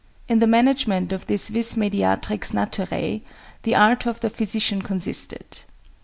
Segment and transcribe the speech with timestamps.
[0.27, 3.21] In the management of this vis medicatrix naturæ
[3.61, 5.59] the art of the physician consisted.